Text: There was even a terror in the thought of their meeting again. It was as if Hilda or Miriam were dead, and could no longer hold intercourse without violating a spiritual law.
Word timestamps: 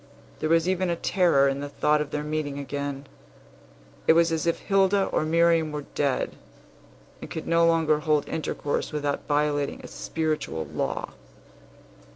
There 0.39 0.49
was 0.49 0.67
even 0.67 0.89
a 0.89 0.95
terror 0.95 1.47
in 1.47 1.59
the 1.59 1.69
thought 1.69 2.01
of 2.01 2.09
their 2.09 2.23
meeting 2.23 2.57
again. 2.57 3.05
It 4.07 4.13
was 4.13 4.31
as 4.31 4.47
if 4.47 4.57
Hilda 4.57 5.05
or 5.05 5.23
Miriam 5.25 5.71
were 5.71 5.85
dead, 5.93 6.37
and 7.21 7.29
could 7.29 7.45
no 7.45 7.67
longer 7.67 7.99
hold 7.99 8.27
intercourse 8.27 8.91
without 8.91 9.27
violating 9.27 9.79
a 9.83 9.87
spiritual 9.87 10.65
law. 10.65 11.11